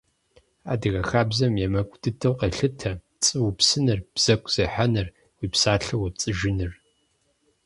Адыгэ 0.71 1.01
хабзэм 1.09 1.53
емыкӀу 1.65 1.99
дыдэу 2.01 2.37
къелъытэ 2.39 2.91
пцӀы 3.17 3.37
упсыныр, 3.47 3.99
бзэгу 4.13 4.51
зехьэныр, 4.53 5.07
уи 5.39 5.47
псалъэ 5.53 5.95
уепцӀыжыныр. 5.97 6.71